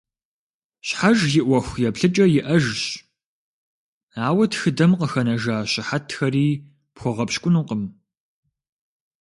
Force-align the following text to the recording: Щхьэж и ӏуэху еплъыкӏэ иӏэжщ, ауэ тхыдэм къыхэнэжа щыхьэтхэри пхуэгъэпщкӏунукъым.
Щхьэж 0.87 1.19
и 1.39 1.41
ӏуэху 1.45 1.79
еплъыкӏэ 1.87 2.25
иӏэжщ, 2.39 2.81
ауэ 4.27 4.45
тхыдэм 4.51 4.91
къыхэнэжа 4.99 5.57
щыхьэтхэри 5.71 6.47
пхуэгъэпщкӏунукъым. 6.95 7.83